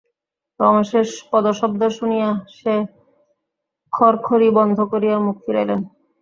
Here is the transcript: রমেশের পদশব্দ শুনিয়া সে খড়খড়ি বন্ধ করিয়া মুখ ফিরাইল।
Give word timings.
রমেশের 0.59 1.07
পদশব্দ 1.31 1.81
শুনিয়া 1.97 2.29
সে 2.57 2.73
খড়খড়ি 3.93 4.49
বন্ধ 4.57 4.77
করিয়া 4.91 5.17
মুখ 5.25 5.35
ফিরাইল। 5.43 5.71